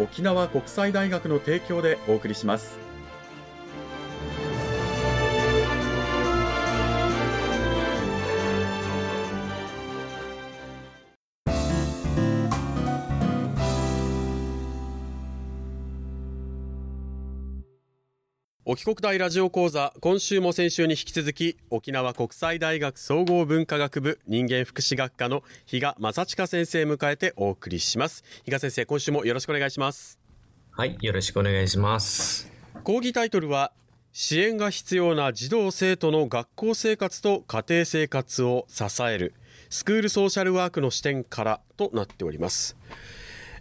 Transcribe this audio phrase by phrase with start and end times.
[0.00, 2.89] 沖縄国際大学の提供でお送りします。
[18.72, 28.22] 沖国大ラジオ講座今週も先週に引き続き沖縄国際大学総合文化学部人間福祉学科の比嘉正親先生迎えてお送りします。
[28.44, 30.20] 比嘉先生今週もよろしくお願いします。
[30.70, 32.48] はいよろしくお願いします。
[32.84, 33.72] 講義タイトルは
[34.12, 39.34] 支援が必要な児童生徒の学校生活と家庭生活を支える
[39.68, 42.76] スクールソーシャルワークの視点からとなっております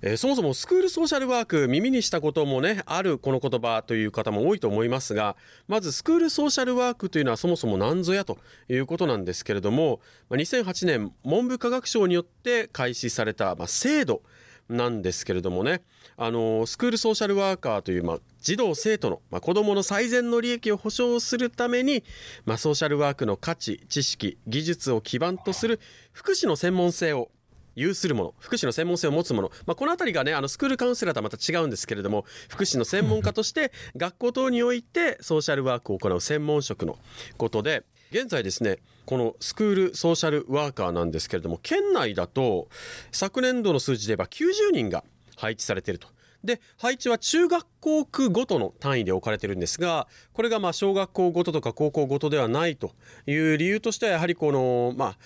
[0.02, 5.36] えー、そもそもスクールソーシャルワーク耳にしたこともねあるこの言葉という方も多いと思いますが
[5.67, 8.38] まずスクールソーシャルワークというのはそもそも何ぞやと
[8.70, 14.22] いうことなんですけれども2008年文部科学省によって開始された、まあ、制度
[14.70, 15.81] なんですけれどもね
[16.16, 22.03] あのスクールソーシャルワーカーという、まあ、児童生徒の、まあ、子どもの最善の利益を保障するために、
[22.45, 25.80] まあ、ソーシャルワークの価値知識技術を基盤とする
[26.11, 27.30] 福祉の専門性を
[27.79, 36.99] 有するもの福祉の専門性を持つもの、まあ、この辺りがねあのスクールカウンセラーとはまた違うんですけれども福祉の専門家として 学校等においてソーシャルワークを行う専門職の
[37.37, 42.67] ことで現在ですねこのスクールソーシャルワーカーなんですけれども県内だと
[43.11, 45.03] 昨年度の数字で言えば90人が
[45.35, 46.07] 配置されていると。
[46.43, 52.91] で配置は中学校区ごとの単位で置かれてるんですがこれがまあ小学校ごととか高校ごとではないと
[53.27, 55.17] いう理由としてはやはりこのまあ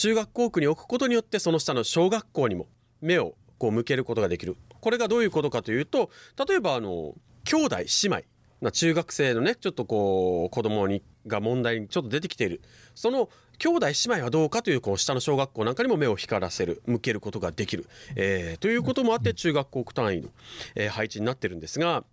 [0.00, 2.68] 中学校区に置くことによってその下の小学校にも
[3.02, 4.56] 目をこう向けることができる。
[4.80, 6.08] これがどういうことかというと
[6.48, 7.12] 例えばあの
[7.44, 8.22] 兄弟姉妹。
[8.62, 12.62] な中学生のねちょっとこう子供にが問題にちょっと出てきている。
[12.94, 13.28] その
[13.58, 16.80] 兄弟姉妹はどうかというこう下の小学校なんかにも目を光らせる。
[16.86, 20.30] 向けることができる、えー、ということもあって中学校区単位の、
[20.76, 22.04] えー、配置になってるんですが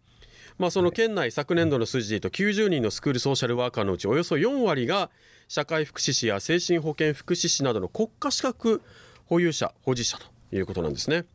[0.58, 5.12] まあ、その県内昨年度の数字で言うと90人のスクールソーシャルワーカーのうちおよそ4割が
[5.48, 8.82] 社会福祉士や精神保健福祉士などの国家資格
[9.26, 11.26] 保有者保持者ということなんですね。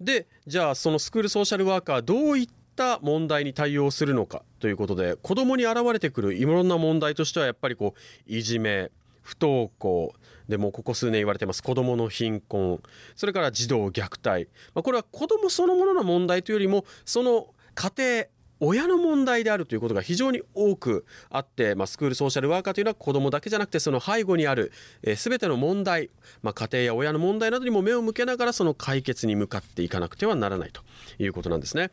[0.00, 8.90] でじゃあそのスクールソーシャルワーカーどういった問題に対応するのかということで子どもに現れてくるいろんな問題としてはやっぱりこういじめ
[9.22, 10.14] 不登校
[10.48, 12.80] でもここ数年言われてます子どもの貧困
[13.14, 18.26] それから児童虐待、まあ、これは子どもそのものの問題というよりもその家庭
[18.64, 24.70] 親の問題であるということが非常に多くあって、まあ、スクールソーシャルワーカーというのは子どもだけじゃなくてその背後にある、
[25.02, 26.10] えー、ての問題、
[26.42, 30.82] まあ、家庭や親の問題などにも目を向けながらその解決に向かっていかなくてはならないと
[31.18, 31.90] いうことなんですね。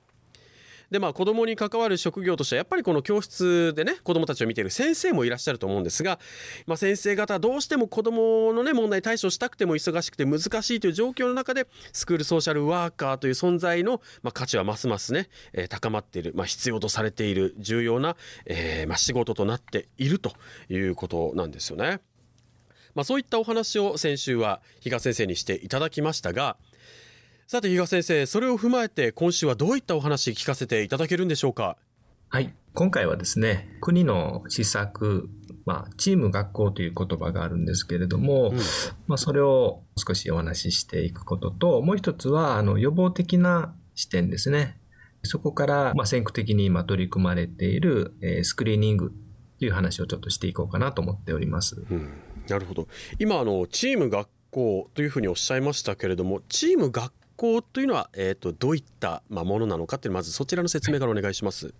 [0.91, 6.19] でまあ子供に関わる職業としてはやっぱりこの教室でね子供たちを見ている先生もいらっしゃると思うんですが、
[6.65, 20.33] まあ、先生方どうしても子供のね問題対処したくても忙しくて難しいという状況の中でスクールソーシャルワーカーという存在の、まあ、価値はますますね、えー、高まっている、まあ、必要とされている重要な、えーまあ、仕事となっていると
[20.69, 21.99] いうことなんですよね。
[22.95, 26.57] まあ、そういったお話を先週は比嘉先生にしていただきましたが
[27.51, 31.77] さて比嘉先生それを踏まえて今週はどういったお話聞かせていただけるんでしょうか？
[32.27, 35.27] はい今回はですね国の施策
[35.65, 38.57] まあ、チーム学校という言葉があるんですけれども、うん、
[39.07, 44.79] まあ、それを少しお話ししていくことと、もう一つは、あの、予防的な視点ですね。
[45.23, 49.11] そこから、まあ、先駆的に今取り組まれている、えー、スクリーニング
[49.59, 51.83] という話をちょっとしていこうかなと思っております。
[51.89, 52.13] うん、
[52.47, 52.87] なるほど。
[53.19, 61.73] 今、あの、チーム学校というふうにおっしゃいましたけれども、チーム学校というのは、えーと、どういった、まあ、ものなのかっていうまずそちらの説明からお願いします。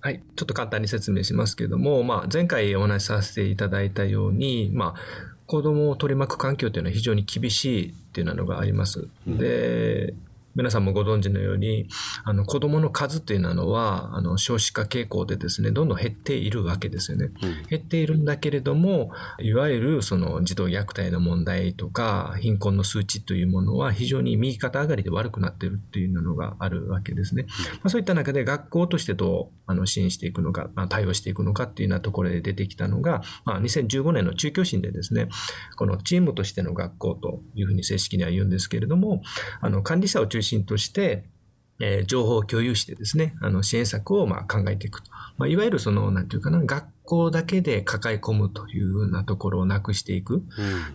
[0.00, 5.00] はい、ちょっと簡単に説明しますけれども、まあ、前回お話しさせていただいたように、まあ、
[5.46, 9.08] 子供を取り巻く環境というのは非常に厳しいっていうのがあります。
[9.26, 10.14] うん、で、
[10.54, 11.88] 皆さんもご存知のように、
[12.24, 17.30] あの、子供の数っていうのは、あの、少子化傾向でですね、どんどん減っているわけですよね。
[17.42, 27.46] うん、減っているんだけれども、いわゆるその児童虐待の問題とか、貧困の数値というものは非常に右肩上がりで悪くなっているっていうのがあるわけですね。
[27.74, 35.28] まあ、そういった中で学校としてどうあの支援していくのか、対応していくのかっていうようなところで出てきたのが、まあ、2015年の中教審でですね、
[35.76, 39.22] このチームとしての学校というふうに正式には言うんですけれども、
[39.60, 41.24] あの、管理者を中心として、
[41.80, 45.10] えー、情報を共有してですね、あの、支援策をまあ考えていくと。
[45.38, 50.34] まあ、いわゆるその、なんていうかな、学校だけで抱え込むというようなところをなくしていく。
[50.34, 50.44] うん、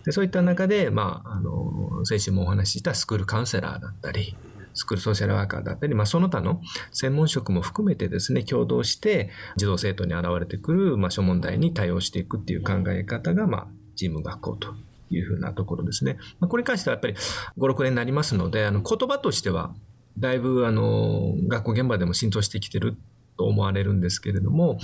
[0.04, 4.36] でそういった中で、まあ、あの、先週もお話ししたスクールカウンセラーだったり、
[4.74, 6.60] スクールソーシャルワーカーだったり、まあ、その他の
[6.92, 13.66] 専門職も含めてですね、共同して児童生徒に現れてくる、まあ、諸問題に対応していくっていう考え方が、まあ、
[13.96, 14.74] チーム学校と
[15.10, 16.16] いうふうなところですね。
[16.40, 19.74] まあ、これに関してはやっぱり5、6年になりますので、あの、言葉としては、
[20.18, 22.96] だいぶ、あの、学校現場でも浸透してきてる
[23.36, 24.78] と思われるんですけれども、うん、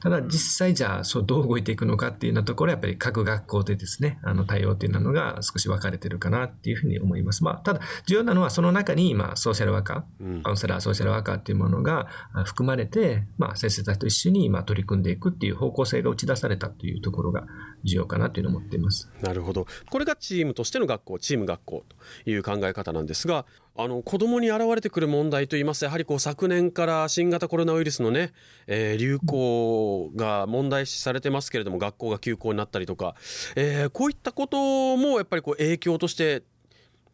[0.00, 7.44] ただ実際じゃあそうどう動いていくのかっていうようなところはやっぱり各学校でですね、あの対応っていうのが少し分かれてるかなっていうふうに思います。
[7.44, 12.06] まあ、ただ重要なのはその中に、まあ、ソーシャルワーカー、カウンセラー、ソーシャルワーカーっていうものが
[12.46, 17.44] 含まれて、まあ、先生たちと一緒に今取り組んでいくっていう方向性が打ち出されたというところが
[17.84, 19.10] 重要かなというのを思っています。
[19.20, 19.66] なるほど。
[19.90, 21.84] これがチームとしての学校、チーム学校
[22.24, 23.46] という考え方なんですが、
[23.76, 28.32] あの子供に現れてくる問題といいますとやはりこう昨年から新型コロナウイルスのね、
[28.66, 33.14] えー、流行が問題視されてますけれども学校が休校になったりとか、
[33.56, 36.42] えー、こういったこともやっぱりこう影響として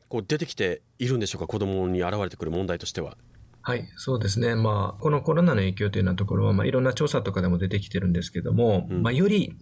[0.09, 1.47] こう出てきているんでしょうか？
[1.47, 3.17] 子供に現れてくる問題としては。
[3.63, 4.55] はい、そうですね。
[4.55, 9.57] まあ、このコロナの影響というようなところは、まあ、いろんな調査とかでも出てきてるんですけども、うん、まあ、より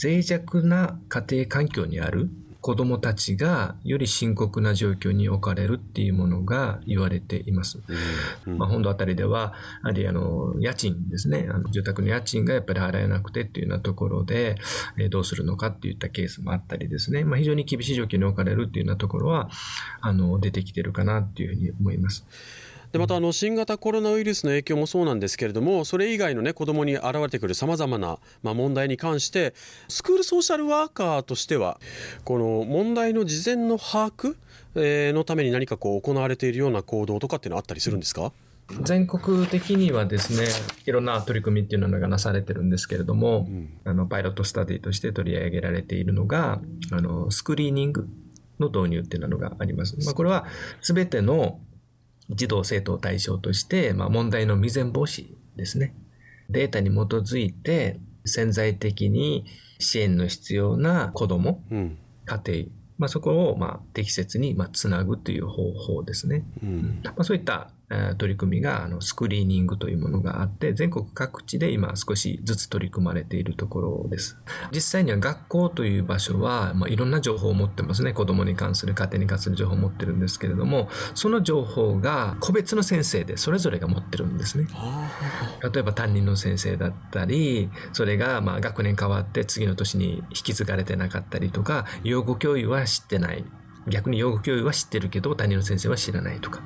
[0.00, 2.30] 脆弱な家庭環境にある
[2.60, 7.78] 子供たちがより深刻な状況に置かれるっていうものが言われています。
[8.46, 9.54] うんうん、まあ、本土あたりでは、
[9.84, 11.48] やはりあの、家賃ですね。
[11.50, 14.56] あの住宅の家賃がやっぱり払えなくてっていうようなところで、
[14.98, 17.24] えどうするのかっていったケースもあったりですね。
[17.24, 19.48] まあ、非常に厳しい状況に置かれるっていうようなところは、
[20.00, 22.26] あの、出てきてるかなっていうふうに思います。
[22.92, 29.54] でまたあの新型コロナウイルスの影響もそうなんですけれどもそれ以外のね子どもに現れてくるさまざまな、まあ、問題に関して
[29.88, 31.78] スクールソーシャルワーカーとしては
[32.24, 34.36] この問題の事前の把握、
[34.74, 38.32] えのために何かこう行われているような行動とかっていうのはあったりするんですか？
[38.82, 40.46] 全国的にはですね、
[40.84, 46.60] いろんな取り組みっていうのがなされてるんですけれども、うん、あの、パイロットスタディとして取り上げられているのが、
[46.92, 48.08] あの、スクリーニング
[48.60, 49.96] の導入っていうのがあります。
[50.04, 50.44] まあ、これは
[50.82, 51.60] 全ての
[52.30, 55.94] 児童生徒を対象として、まあ、問題の未然防止ですね。
[56.50, 59.46] データに基づいて潜在的に
[59.78, 62.66] 支援の必要な子供、うん、家庭、
[62.98, 66.44] まあ、そこをまあ適切にまあつなぐという方法ですね。
[66.62, 67.70] うん、まあ、そういった
[68.18, 74.38] 取り組みがあのスクリーニングというものがあって全国各地で今少しずつ取り組まれているところです。
[74.72, 78.12] 実際には学校という場所は、まあ、いろんな情報を持ってますね。
[78.12, 84.66] 子供に関する家庭に関する情報を持ってるんですけれどもその情報が個別の先生でそれぞれが持ってるんですね。
[85.72, 93.44] 例えば担任の先生だったりそれがまあ学年変わって次の年に引き継がれてなかったりとか養護教諭は知ってない
[93.88, 96.62] 逆に養護教諭は知ってるけど担任の先生は知らないとか、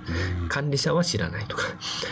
[0.48, 1.64] 管理者は知らないとか、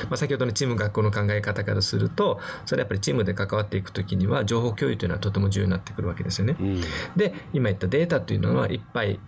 [0.04, 6.56] まあ、先ほどのチーム学校の考え方からするとそれはやっぱりチームで関わっていくときには情報共有というのはとても重要になってくるわけですよね。
[7.16, 9.18] で今言ったデータというのはいっぱい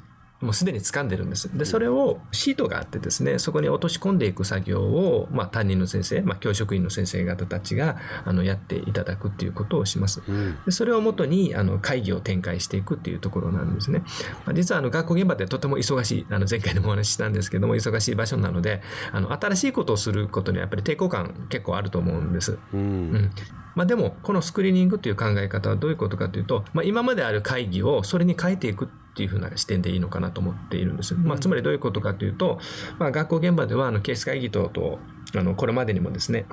[0.42, 1.56] もうすでに掴んでるんです。
[1.56, 10.20] で、それをシートがあってですね、そこに落とし込んでいく作業を、まあ、担任の先生、まあ、教職員の先生方たちが、あの、やっていただくっていうことをします。
[10.66, 14.02] でそれをもとに、あの、会議を展開していくっていうところなんですね。
[14.44, 18.82] まあ、実は、あの、学校現場でとても忙しい、あの、前回でもお話ししたんですけども、忙しい場所なので、
[19.12, 22.58] あの、新しいことをすることにはやっぱり抵抗感結構あると思うんです。
[22.75, 23.30] うん、うん
[23.75, 31.14] まあ、でも、このスクリーニングという考え方はどういうことかというと、まあ、今まである会議をそれに変えていくっていうふうな視点でいいのかなと思っているんです。
[31.14, 32.59] まあ、つまりどういうことかというと、
[32.99, 34.99] まあ、学校現場ではあのケース会議等々、
[35.35, 36.47] あのこれまでにもですね、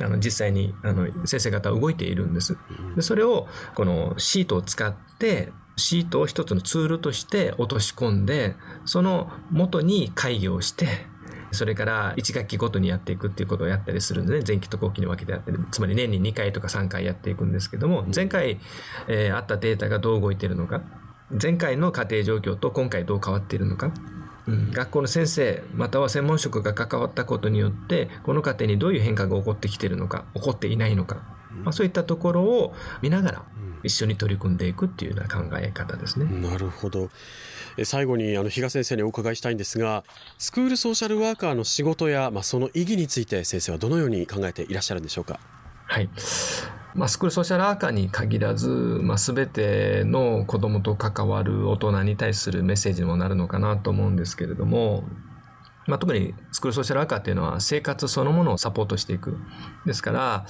[0.00, 2.56] あの実際にあの先生方は動いているんです。
[2.94, 11.06] でそれをこのシートを使ってシートを一つのツールとして落とし込んでその元に会議をして
[11.52, 15.64] それから1学期ごとにやっていくっていうことをやったりするんでね、前期と後期に分けてやってる。
[15.70, 18.60] つまり年に2回とか3回やっていくんですけども、前回、
[19.08, 20.82] えー、あったデータがどう動いているのか、
[21.30, 23.92] 前回の家庭状況と今回どう変わっているのか、
[24.46, 31.16] うん、学校の先生または専門職が関わったことによってこの家庭にどういう変化が起こってきているのか起こっていないのか、
[31.64, 33.42] まあ、そういったところを見ながら
[33.82, 36.24] 一緒に取り組んでいくっていうような考え方ですね。
[36.24, 37.10] なるほど。
[37.84, 40.02] 最後にあの比嘉先生にお伺いしたいんですが
[40.38, 45.38] スクールソーシャルワーカーの仕事や、まあ、その意義について先生はどのように考えていらっしゃるんでしょうか？
[45.84, 46.08] はい
[46.96, 55.04] まあ、スクールソーシャルワーカーに限らず、まあ、全ての子どもと関わる大人に対するメッセージにもなるのかなと思うんですけれども
[55.86, 59.38] まあ、特にスクールソーシャルワーカーっていうのは生活そのものをサポートしていく。
[59.84, 60.46] ですから、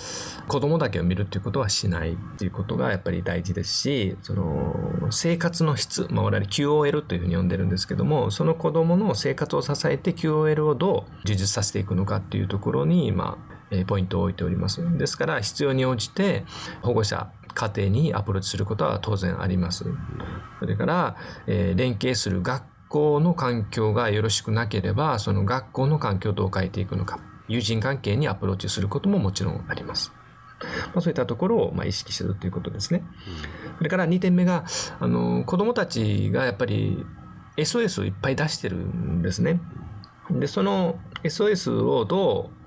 [0.49, 13.56] 子供だけを見るっていうことはしないっていうことがやっぱり大事ですし、その生活の質、まあ、我々 QOL というふうに呼んでるんですけども、その子供の生活を支えて QOL をどう充実させていくのかっていうところに、まあ、
[13.87, 14.83] ポイントを置いております。
[14.99, 16.45] ですから、必要に応じて
[16.83, 19.87] 保護者、家庭にアプローチすることは当然あります。
[20.61, 27.19] それから、えー、連携する学校の環境がよろしくなければ、その学校の環境をどう変えていくのか、
[27.49, 30.13] 友人関係にアプローチすることももちろんあります。
[30.95, 33.03] まあ、そういったところをまあ意識するということですね。
[33.79, 34.65] それから2点目が、
[35.01, 37.05] あの、子供たちがやっぱり
[37.57, 39.61] SOS をいっぱい出してるんですね。
[40.31, 42.66] で、その SOS をどう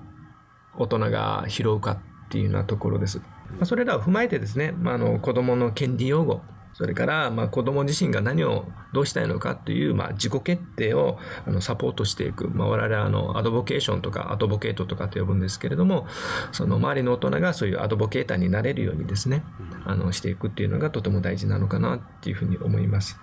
[0.76, 3.18] 大人が拾うかっていうようなところです。
[3.18, 3.24] ま
[3.62, 12.48] あ、それらを踏まえてですね、まあ、あの子供の権利擁護、それから、まあ、子供自身が何をどうしたいのかという、まあ、自己決定をあのサポートしていく。
[12.48, 16.06] まあ、我々はあの、アドボケーションとか、アドボケートとかと呼ぶんですけれども、
[16.52, 19.42] その周りの大人がそういうアドボケーターになれるようにですね、
[19.84, 23.18] あの、していくっていうのがとても大事なのかなっていうふうに思います。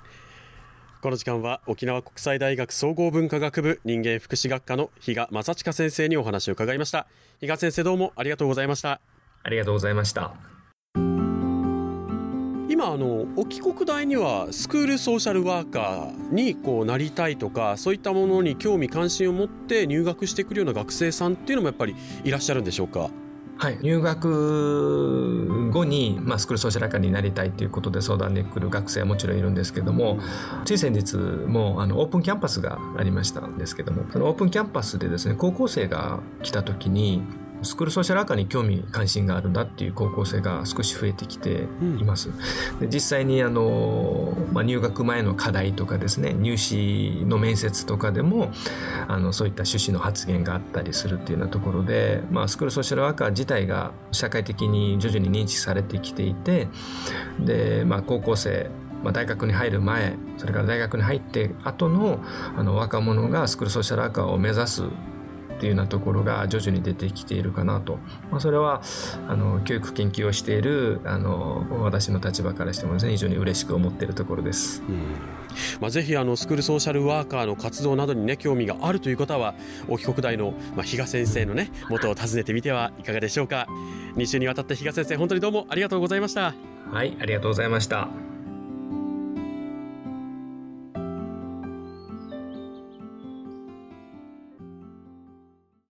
[1.01, 7.06] この時間は沖縄国際大学総合文化学部人間福祉学科の比嘉正親先生にお話を伺いました。
[7.39, 9.00] 比嘉先生どうもありがとうございました。
[9.44, 10.34] ありがとうございました。
[12.70, 23.10] 今あの沖国大にはスクールソーシャルワーカーにこうなりたいとかそういったものに興味関心を持って入学してくるような学生さんっていうのもやっぱりいらっしゃるんでしょうか？
[23.60, 30.20] はい、入学後に、まあ、スクールソーシャルワーカーになりたいということで相談に来る学生はもちろんいるんですけども、
[30.64, 37.24] つい先日もあのオープンキャンパスがありましたんですけどもそのオープンキャンパスでですね高校生が来た時に
[37.64, 41.68] スクールソーシャルアカに興味関心があるんだっていう高校生が少し増えてきて
[42.00, 42.30] います。
[42.80, 48.52] で実際にあの、まあ、入学前の課題とかですね入試の面接とかでも
[49.08, 56.68] あのそういった趣旨の発言があったりするっていうようなところで、まあ、スクールソーシャルワーカー自体が社会的に徐々に認知されてきていて
[57.40, 58.70] で、まあ、高校生
[59.04, 62.20] まあ、大学に入る前それから大学に入って後の
[62.56, 64.84] あの若者がスクールソーシャルワーカーを目指す
[65.58, 67.98] っていうようなところが徐々に出てきているかなと、
[68.32, 68.82] まあ、それは
[69.28, 74.84] あの教育研究をしているあの私の立場からしてもですね非常に嬉しく思っているところです。
[74.88, 74.98] うん。
[75.82, 79.56] まあ、ぜひあのスクールソーシャルワーカーの活動などにね興味があるという方は
[79.88, 83.68] 沖国大の、まあ、比嘉先生のね元を訪ねてみてはいかがでしょうか。
[84.16, 86.54] 2週にわたって比嘉先生本当にどうもありがとうございました。
[86.92, 88.26] はいありがとうございました